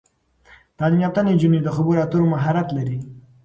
[0.77, 2.99] تعلیم یافته نجونې د خبرو اترو مهارت لري.